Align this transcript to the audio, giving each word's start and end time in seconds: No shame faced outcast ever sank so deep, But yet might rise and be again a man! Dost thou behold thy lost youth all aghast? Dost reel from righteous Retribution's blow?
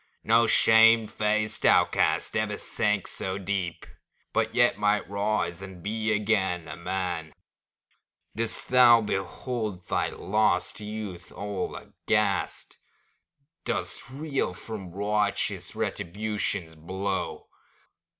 No 0.23 0.47
shame 0.47 1.05
faced 1.05 1.63
outcast 1.63 2.35
ever 2.35 2.57
sank 2.57 3.05
so 3.05 3.37
deep, 3.37 3.85
But 4.33 4.55
yet 4.55 4.79
might 4.79 5.07
rise 5.07 5.61
and 5.61 5.83
be 5.83 6.11
again 6.11 6.67
a 6.67 6.75
man! 6.75 7.35
Dost 8.35 8.69
thou 8.69 9.01
behold 9.01 9.83
thy 9.87 10.09
lost 10.09 10.79
youth 10.79 11.31
all 11.31 11.75
aghast? 11.75 12.79
Dost 13.63 14.09
reel 14.09 14.55
from 14.55 14.91
righteous 14.91 15.75
Retribution's 15.75 16.73
blow? 16.75 17.47